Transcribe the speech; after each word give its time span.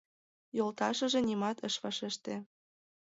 Йолташыже 0.57 1.19
нимат 1.27 1.57
ыш 1.67 1.75
вашеште. 1.83 2.35